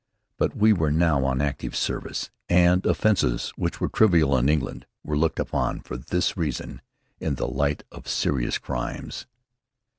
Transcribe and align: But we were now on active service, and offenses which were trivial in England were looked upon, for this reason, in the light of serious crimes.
But 0.39 0.55
we 0.57 0.73
were 0.73 0.91
now 0.91 1.23
on 1.25 1.43
active 1.43 1.75
service, 1.75 2.31
and 2.49 2.83
offenses 2.87 3.53
which 3.55 3.79
were 3.79 3.87
trivial 3.87 4.35
in 4.35 4.49
England 4.49 4.87
were 5.03 5.15
looked 5.15 5.39
upon, 5.39 5.81
for 5.81 5.95
this 5.95 6.35
reason, 6.35 6.81
in 7.19 7.35
the 7.35 7.47
light 7.47 7.83
of 7.91 8.07
serious 8.07 8.57
crimes. 8.57 9.27